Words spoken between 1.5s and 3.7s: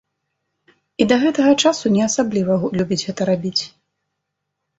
часу не асабліва любіць гэта рабіць.